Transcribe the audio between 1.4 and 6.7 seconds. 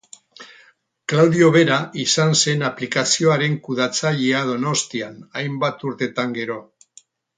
bera izan zen aplikazioaren kudeatzailea Donostian hainbat urtetan gero.